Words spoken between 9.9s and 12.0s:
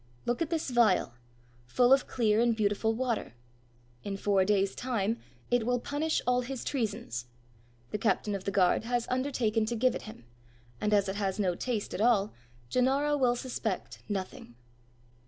it him; and as it has no taste